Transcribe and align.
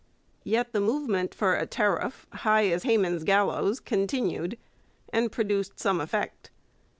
Yet 0.43 0.73
the 0.73 0.81
movement 0.81 1.35
for 1.35 1.53
a 1.53 1.67
tariff 1.67 2.25
'high 2.33 2.69
as 2.69 2.81
Haman's 2.81 3.23
gallows' 3.23 3.79
continued, 3.79 4.57
and 5.13 5.31
produced 5.31 5.79
some 5.79 6.01
effect. 6.01 6.49